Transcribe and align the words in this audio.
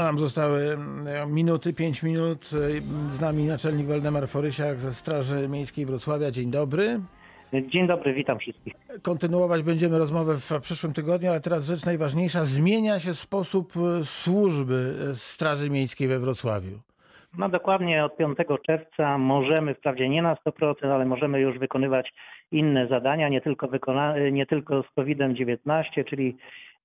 A 0.00 0.04
nam 0.04 0.18
zostały 0.18 0.60
e, 0.62 1.26
minuty, 1.26 1.72
pięć 1.74 2.02
minut. 2.02 2.50
E, 2.52 3.10
z 3.10 3.20
nami 3.20 3.44
naczelnik 3.44 3.86
Waldemar 3.86 4.28
Forysiak 4.28 4.80
ze 4.80 4.92
Straży 4.92 5.48
Miejskiej 5.48 5.86
Wrocławia. 5.86 6.30
Dzień 6.30 6.50
dobry. 6.50 7.00
Dzień 7.52 7.86
dobry, 7.86 8.14
witam 8.14 8.38
wszystkich. 8.38 8.74
Kontynuować 9.02 9.62
będziemy 9.62 9.98
rozmowę 9.98 10.36
w 10.36 10.60
przyszłym 10.60 10.92
tygodniu, 10.92 11.30
ale 11.30 11.40
teraz 11.40 11.66
rzecz 11.66 11.86
najważniejsza. 11.86 12.44
Zmienia 12.44 13.00
się 13.00 13.14
sposób 13.14 13.72
e, 13.76 14.04
służby 14.04 14.94
Straży 15.14 15.70
Miejskiej 15.70 16.08
we 16.08 16.18
Wrocławiu. 16.18 16.78
No 17.38 17.48
dokładnie 17.48 18.04
od 18.04 18.16
5 18.16 18.38
czerwca 18.66 19.18
możemy, 19.18 19.74
wprawdzie 19.74 20.08
nie 20.08 20.22
na 20.22 20.34
100%, 20.34 20.86
ale 20.86 21.06
możemy 21.06 21.40
już 21.40 21.58
wykonywać 21.58 22.12
inne 22.52 22.86
zadania, 22.88 23.28
nie 23.28 23.40
tylko, 23.40 23.66
wykona- 23.66 24.32
nie 24.32 24.46
tylko 24.46 24.82
z 24.82 24.86
COVID-19, 24.94 26.04
czyli 26.04 26.36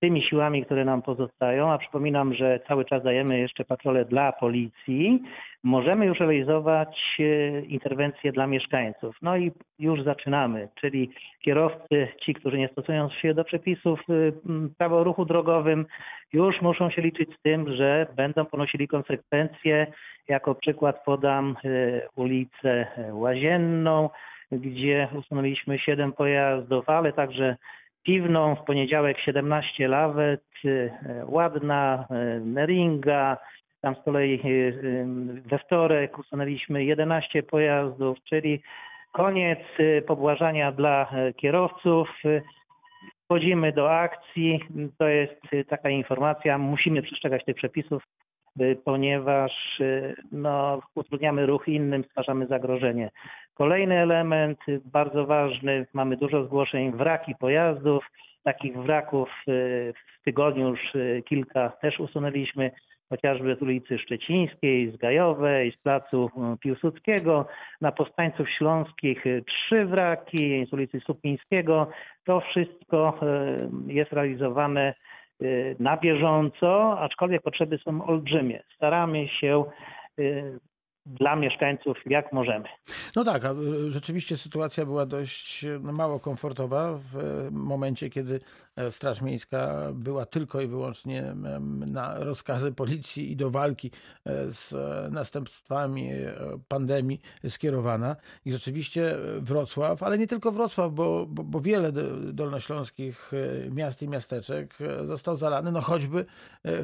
tymi 0.00 0.22
siłami, 0.22 0.64
które 0.64 0.84
nam 0.84 1.02
pozostają, 1.02 1.72
a 1.72 1.78
przypominam, 1.78 2.34
że 2.34 2.60
cały 2.68 2.84
czas 2.84 3.02
dajemy 3.02 3.38
jeszcze 3.38 3.64
patrole 3.64 4.04
dla 4.04 4.32
policji, 4.32 5.22
możemy 5.62 6.06
już 6.06 6.20
realizować 6.20 7.16
e, 7.18 7.60
interwencje 7.60 8.32
dla 8.32 8.46
mieszkańców. 8.46 9.16
No 9.22 9.36
i 9.36 9.52
już 9.78 10.02
zaczynamy, 10.02 10.68
czyli 10.74 11.10
kierowcy, 11.40 12.08
ci, 12.22 12.34
którzy 12.34 12.58
nie 12.58 12.68
stosują 12.68 13.10
się 13.10 13.34
do 13.34 13.44
przepisów 13.44 14.00
e, 14.00 14.12
prawa 14.78 14.96
o 14.96 15.04
ruchu 15.04 15.24
drogowym, 15.24 15.86
już 16.32 16.60
muszą 16.62 16.90
się 16.90 17.02
liczyć 17.02 17.30
z 17.38 17.42
tym, 17.42 17.76
że 17.76 18.06
będą 18.16 18.44
ponosili 18.44 18.88
konsekwencje. 18.88 19.86
Jako 20.28 20.54
przykład 20.54 21.04
podam 21.04 21.56
e, 21.64 21.68
ulicę 22.16 22.86
Łazienną, 23.12 24.10
gdzie 24.52 25.08
usunęliśmy 25.18 25.78
7 25.78 26.12
pojazdów, 26.12 26.88
ale 26.88 27.12
także 27.12 27.56
piwną, 28.02 28.54
w 28.54 28.64
poniedziałek 28.64 29.18
17 29.18 29.88
lawet, 29.88 30.44
e, 30.64 30.90
ładna, 31.26 32.06
e, 32.10 32.40
Meringa, 32.40 33.36
tam 33.80 33.94
z 33.94 34.04
kolei 34.04 34.40
we 35.46 35.58
wtorek 35.58 36.18
usunęliśmy 36.18 36.84
11 36.84 37.42
pojazdów, 37.42 38.18
czyli 38.24 38.62
koniec 39.12 39.58
pobłażania 40.06 40.72
dla 40.72 41.10
kierowców. 41.36 42.08
Wchodzimy 43.24 43.72
do 43.72 43.92
akcji. 43.92 44.60
To 44.98 45.08
jest 45.08 45.40
taka 45.68 45.90
informacja. 45.90 46.58
Musimy 46.58 47.02
przestrzegać 47.02 47.44
tych 47.44 47.56
przepisów, 47.56 48.02
ponieważ 48.84 49.80
no, 50.32 50.80
utrudniamy 50.94 51.46
ruch 51.46 51.68
innym, 51.68 52.04
stwarzamy 52.04 52.46
zagrożenie. 52.46 53.10
Kolejny 53.54 53.98
element 53.98 54.58
bardzo 54.84 55.26
ważny, 55.26 55.86
mamy 55.92 56.16
dużo 56.16 56.44
zgłoszeń, 56.44 56.92
wraki 56.92 57.34
pojazdów. 57.34 58.04
Takich 58.42 58.76
wraków 58.76 59.28
y, 59.48 59.92
w 60.20 60.24
tygodniu 60.24 60.68
już 60.68 60.94
y, 60.94 61.22
kilka 61.26 61.68
też 61.68 62.00
usunęliśmy, 62.00 62.70
chociażby 63.08 63.56
z 63.56 63.62
ulicy 63.62 63.98
Szczecińskiej, 63.98 64.92
z 64.92 64.96
Gajowej, 64.96 65.72
z 65.72 65.76
placu 65.76 66.30
y, 66.54 66.58
Piłsudskiego, 66.58 67.46
na 67.80 67.92
Powstańców 67.92 68.50
Śląskich 68.50 69.24
trzy 69.46 69.86
wraki, 69.86 70.66
z 70.66 70.72
ulicy 70.72 71.00
Supińskiego. 71.00 71.90
To 72.24 72.40
wszystko 72.40 73.20
jest 73.86 74.12
realizowane 74.12 74.94
na 75.78 75.96
bieżąco, 75.96 77.00
aczkolwiek 77.00 77.42
potrzeby 77.42 77.78
są 77.78 78.04
olbrzymie. 78.04 78.62
Staramy 78.74 79.28
się 79.28 79.64
dla 81.06 81.36
mieszkańców 81.36 81.96
jak 82.06 82.32
możemy. 82.32 82.68
No 83.16 83.24
tak, 83.24 83.44
a 83.44 83.54
rzeczywiście 83.88 84.36
sytuacja 84.36 84.86
była 84.86 85.06
dość 85.06 85.66
no, 85.80 85.92
mało 85.92 86.20
komfortowa 86.20 86.98
w 86.98 87.48
momencie, 87.50 88.10
kiedy 88.10 88.40
e, 88.76 88.90
Straż 88.90 89.22
Miejska 89.22 89.88
była 89.94 90.26
tylko 90.26 90.60
i 90.60 90.66
wyłącznie 90.66 91.34
na 91.86 92.18
rozkazy 92.18 92.72
policji 92.72 93.32
i 93.32 93.36
do 93.36 93.50
walki 93.50 93.90
e, 94.24 94.50
z 94.50 94.74
następstwami 95.12 96.12
e, 96.12 96.34
pandemii 96.68 97.20
skierowana. 97.48 98.16
I 98.44 98.52
rzeczywiście 98.52 99.16
Wrocław, 99.38 100.02
ale 100.02 100.18
nie 100.18 100.26
tylko 100.26 100.52
Wrocław, 100.52 100.92
bo, 100.92 101.26
bo, 101.26 101.44
bo 101.44 101.60
wiele 101.60 101.92
dolnośląskich 102.32 103.32
miast 103.70 104.02
i 104.02 104.08
miasteczek 104.08 104.78
został 105.06 105.36
zalany, 105.36 105.72
no 105.72 105.80
choćby, 105.80 106.24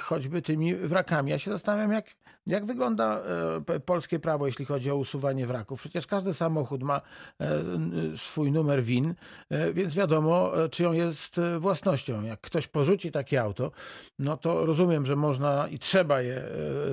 choćby 0.00 0.42
tymi 0.42 0.74
wrakami. 0.74 1.30
Ja 1.30 1.38
się 1.38 1.50
zastanawiam, 1.50 1.92
jak, 1.92 2.06
jak 2.46 2.64
wygląda 2.66 3.22
polskie 3.84 4.03
polskie 4.04 4.18
prawo, 4.18 4.46
jeśli 4.46 4.64
chodzi 4.64 4.90
o 4.90 4.96
usuwanie 4.96 5.46
wraków. 5.46 5.80
Przecież 5.80 6.06
każdy 6.06 6.34
samochód 6.34 6.82
ma 6.82 7.00
e, 7.40 7.46
swój 8.16 8.52
numer 8.52 8.82
WIN, 8.82 9.14
e, 9.50 9.72
więc 9.72 9.96
wiadomo, 9.96 10.64
e, 10.64 10.68
czyją 10.68 10.92
jest 10.92 11.40
własnością. 11.58 12.22
Jak 12.22 12.40
ktoś 12.40 12.68
porzuci 12.68 13.12
takie 13.12 13.40
auto, 13.40 13.70
no 14.18 14.36
to 14.36 14.66
rozumiem, 14.66 15.06
że 15.06 15.16
można 15.16 15.68
i 15.70 15.78
trzeba 15.78 16.22
je 16.22 16.42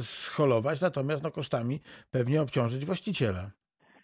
scholować, 0.00 0.80
natomiast 0.80 1.22
no, 1.22 1.30
kosztami 1.30 1.80
pewnie 2.10 2.42
obciążyć 2.42 2.84
właściciela. 2.84 3.50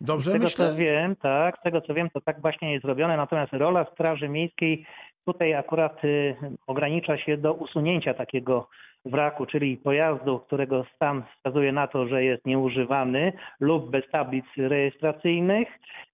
Dobrze 0.01 0.31
z 0.31 0.33
tego 0.33 0.45
myślę? 0.45 0.69
co 0.71 0.77
wiem, 0.77 1.17
tak, 1.17 1.59
z 1.59 1.63
tego 1.63 1.81
co 1.81 1.95
wiem, 1.95 2.11
to 2.11 2.21
tak 2.21 2.41
właśnie 2.41 2.73
jest 2.73 2.85
zrobione, 2.85 3.17
natomiast 3.17 3.53
rola 3.53 3.87
Straży 3.93 4.29
Miejskiej 4.29 4.87
tutaj 5.27 5.55
akurat 5.55 6.05
y, 6.05 6.37
ogranicza 6.67 7.19
się 7.19 7.37
do 7.37 7.55
usunięcia 7.55 8.15
takiego 8.15 8.69
wraku, 9.05 9.47
czyli 9.47 9.77
pojazdu, 9.77 10.39
którego 10.39 10.85
stan 10.95 11.23
wskazuje 11.37 11.73
na 11.73 11.87
to, 11.87 12.09
że 12.09 12.25
jest 12.25 12.47
nieużywany 12.47 13.33
lub 13.61 13.91
bez 13.91 14.11
tablic 14.11 14.45
rejestracyjnych. 14.57 15.69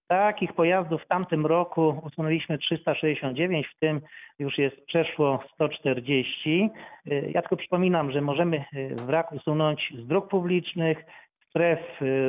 Takich 0.07 0.53
pojazdów 0.53 1.03
w 1.03 1.07
tamtym 1.07 1.45
roku 1.45 2.01
usunęliśmy 2.03 2.57
369, 2.57 3.67
w 3.67 3.79
tym 3.79 4.01
już 4.39 4.57
jest 4.57 4.85
przeszło 4.85 5.43
140. 5.53 6.69
Ja 7.05 7.41
tylko 7.41 7.57
przypominam, 7.57 8.11
że 8.11 8.21
możemy 8.21 8.63
wrak 8.91 9.31
usunąć 9.31 9.93
z 9.97 10.07
dróg 10.07 10.27
publicznych, 10.27 10.97
stref 11.49 11.79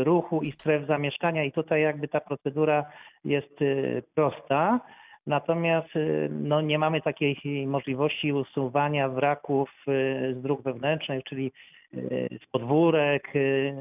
ruchu 0.03 0.43
i 0.43 0.53
stref 0.53 0.87
zamieszkania 0.87 1.44
i 1.44 1.53
tutaj 1.53 1.83
jakby 1.83 2.09
ta 2.09 2.21
procedura 2.21 2.84
jest 3.25 3.59
prosta. 4.15 4.81
Natomiast 5.27 5.97
y, 5.97 6.29
no, 6.33 6.61
nie 6.61 6.79
mamy 6.79 7.01
takiej 7.01 7.67
możliwości 7.67 8.33
usuwania 8.33 9.09
wraków 9.09 9.71
y, 9.89 10.35
z 10.39 10.43
dróg 10.43 10.62
wewnętrznych, 10.62 11.25
czyli 11.25 11.53
z 12.43 12.47
podwórek, 12.53 13.32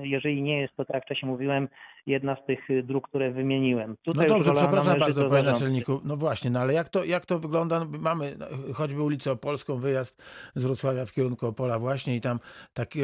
jeżeli 0.01 0.41
nie 0.41 0.62
jest 0.62 0.75
to, 0.75 0.85
tak 0.85 0.94
jak 0.94 1.06
wcześniej 1.06 1.31
mówiłem, 1.31 1.68
jedna 2.06 2.35
z 2.35 2.46
tych 2.46 2.85
dróg, 2.85 3.07
które 3.07 3.31
wymieniłem. 3.31 3.97
Tutaj 4.03 4.28
no 4.28 4.34
dobrze, 4.34 4.53
przepraszam 4.53 5.00
bardzo, 5.00 5.29
panie 5.29 5.44
naczelniku. 5.44 6.01
No 6.06 6.18
właśnie, 6.18 6.50
no 6.51 6.59
ale 6.59 6.74
jak 6.74 6.90
to, 6.90 7.03
jak 7.03 7.25
to 7.25 7.40
wygląda? 7.40 7.85
Mamy 8.00 8.38
choćby 8.74 9.01
ulicę 9.01 9.31
Opolską, 9.31 9.78
wyjazd 9.78 10.24
z 10.56 10.66
Wrocławia 10.66 11.06
w 11.06 11.12
kierunku 11.12 11.47
Opola 11.47 11.79
właśnie 11.79 12.16
i 12.16 12.22
tam 12.22 12.40
taki 12.74 13.00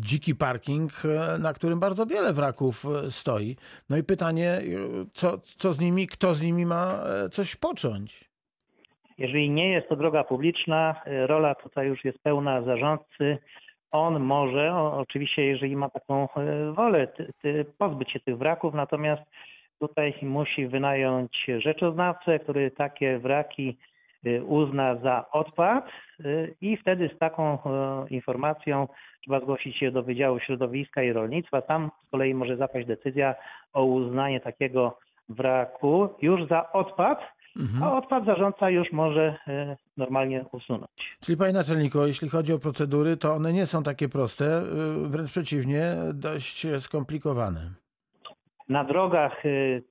dziki 0.00 0.34
parking, 0.34 0.92
na 1.38 1.52
którym 1.52 1.80
bardzo 1.80 2.06
wiele 2.06 2.32
wraków 2.32 2.84
stoi. 3.08 3.56
No 3.90 3.96
i 3.96 4.02
pytanie, 4.02 4.60
co, 5.12 5.38
co 5.38 5.72
z 5.72 5.80
nimi, 5.80 6.06
kto 6.06 6.34
z 6.34 6.42
nimi 6.42 6.66
ma 6.66 7.04
e, 7.24 7.28
coś 7.28 7.56
począć? 7.56 8.28
Jeżeli 9.18 9.50
nie 9.50 9.72
jest 9.72 9.88
to 9.88 9.96
droga 9.96 10.24
publiczna, 10.24 11.02
rola 11.26 11.54
tutaj 11.54 11.86
już 11.86 12.04
jest 12.04 12.18
pełna 12.18 12.62
zarządcy, 12.62 13.38
on 13.90 14.20
może, 14.20 14.74
oczywiście 14.74 15.46
jeżeli 15.46 15.76
ma 15.76 15.88
taką 15.88 16.28
e, 16.34 16.72
wolę, 16.72 17.06
ty, 17.06 17.32
ty 17.42 17.64
pozbyć 17.78 18.12
się 18.12 18.20
tych 18.20 18.38
wraków, 18.38 18.74
natomiast 18.74 19.22
tutaj 19.80 20.14
musi 20.22 20.66
wynająć 20.66 21.46
rzeczoznawcę, 21.58 22.38
który 22.38 22.70
takie 22.70 23.18
wraki 23.18 23.78
e, 24.24 24.42
uzna 24.42 24.96
za 24.96 25.30
odpad 25.30 25.88
e, 26.20 26.24
i 26.60 26.76
wtedy 26.76 27.10
z 27.16 27.18
taką 27.18 27.58
informacją 28.10 28.88
trzeba 29.20 29.40
zgłosić 29.40 29.76
się 29.76 29.90
do 29.90 30.02
Wydziału 30.02 30.40
Środowiska 30.40 31.02
i 31.02 31.12
Rolnictwa. 31.12 31.62
Tam 31.62 31.90
z 32.06 32.10
kolei 32.10 32.34
może 32.34 32.56
zapaść 32.56 32.86
decyzja 32.86 33.34
o 33.72 33.84
uznanie 33.84 34.40
takiego 34.40 34.98
wraku 35.28 36.08
już 36.22 36.48
za 36.48 36.72
odpad, 36.72 37.20
mhm. 37.56 37.82
a 37.82 37.96
odpad 37.96 38.24
zarządca 38.24 38.70
już 38.70 38.92
może 38.92 39.36
normalnie 39.98 40.44
usunąć. 40.52 40.90
Czyli 41.20 41.38
panie 41.38 41.52
naczelniku, 41.52 42.06
jeśli 42.06 42.28
chodzi 42.28 42.52
o 42.52 42.58
procedury, 42.58 43.16
to 43.16 43.34
one 43.34 43.52
nie 43.52 43.66
są 43.66 43.82
takie 43.82 44.08
proste, 44.08 44.44
e, 44.44 44.62
wręcz 45.08 45.30
przeciwnie, 45.30 45.96
dość 46.14 46.66
skomplikowane. 46.78 47.70
Na 48.68 48.84
drogach 48.84 49.46
e, 49.46 49.48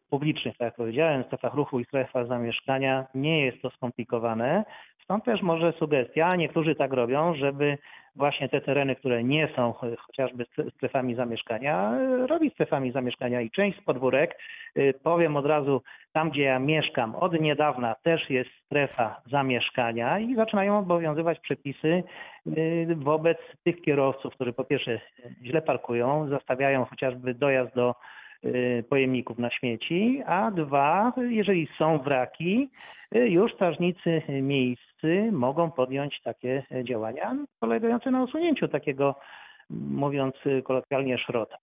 publicznych, 0.09 0.57
tak 0.57 0.65
jak 0.65 0.75
powiedziałem, 0.75 1.24
strefach 1.24 1.54
ruchu 1.54 1.80
i 1.80 1.86
strefach 1.86 2.27
zamieszkania 2.27 3.07
nie 3.15 3.45
jest 3.45 3.62
to 3.62 3.69
skomplikowane. 3.69 4.65
Stąd 5.07 5.25
też 5.25 5.42
może 5.42 5.74
sugestia, 5.74 6.36
niektórzy 6.36 6.75
tak 6.75 6.94
robią, 6.94 7.36
żeby 7.36 7.77
właśnie 8.15 8.50
te 8.50 8.62
tereny, 8.62 8.95
które 8.95 9.24
nie 9.24 9.50
są 9.56 9.74
chociażby 9.98 10.45
strefami 10.75 11.15
zamieszkania, 11.15 11.94
robić 12.27 12.54
strefami 12.54 12.92
zamieszkania 12.92 13.42
i 13.42 13.51
część 13.51 13.80
z 13.80 13.83
podwórek, 13.83 14.39
y, 14.77 14.94
powiem 15.04 15.36
od 15.36 15.45
razu, 15.45 15.81
tam 16.13 16.30
gdzie 16.30 16.42
ja 16.42 16.59
mieszkam 16.59 17.15
od 17.15 17.42
niedawna 17.42 17.95
też 18.04 18.30
jest 18.30 18.50
strefa 18.65 19.21
zamieszkania 19.31 20.19
i 20.19 20.36
zaczynają 20.36 20.80
obowiązywać 20.80 21.39
przepisy 21.39 22.03
y, 22.48 22.88
wobec 22.95 23.38
tych 23.63 23.81
kierowców, 23.81 24.33
którzy 24.33 24.53
po 24.53 24.63
pierwsze 24.63 25.00
źle 25.44 25.62
parkują, 25.62 26.30
zastawiają 26.30 26.86
chociażby 26.86 27.33
dojazd 27.33 27.75
do 27.75 27.95
pojemników 28.89 29.39
na 29.39 29.49
śmieci, 29.51 30.21
a 30.25 30.51
dwa, 30.51 31.13
jeżeli 31.29 31.67
są 31.77 31.97
wraki, 31.97 32.69
y, 33.15 33.29
już 33.29 33.53
strażnicy 33.53 34.21
miejscy 34.41 35.31
mogą 35.31 35.71
podjąć 35.71 36.21
takie 36.23 36.63
działania 36.83 37.38
polegające 37.59 38.11
na 38.11 38.23
usunięciu 38.23 38.67
takiego, 38.67 39.15
mówiąc 39.69 40.35
kolokwialnie, 40.63 41.17
szrota. 41.17 41.57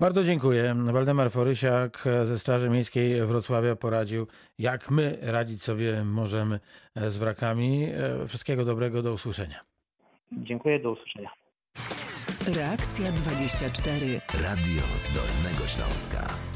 Bardzo 0.00 0.24
dziękuję. 0.24 0.74
Waldemar 0.92 1.30
Forysiak 1.30 2.04
ze 2.22 2.38
Straży 2.38 2.70
Miejskiej 2.70 3.26
Wrocławia 3.26 3.76
poradził, 3.76 4.26
jak 4.58 4.90
my 4.90 5.18
radzić 5.22 5.62
sobie 5.62 6.04
możemy 6.04 6.60
z 6.96 7.18
wrakami. 7.18 7.86
Wszystkiego 8.28 8.64
dobrego, 8.64 9.02
do 9.02 9.12
usłyszenia. 9.12 9.60
Dziękuję, 10.32 10.80
do 10.80 10.90
usłyszenia. 10.90 11.39
Reakcja 12.54 13.12
24. 13.12 14.20
Radio 14.34 14.82
z 14.98 15.10
Dolnego 15.14 15.68
Śląska. 15.68 16.49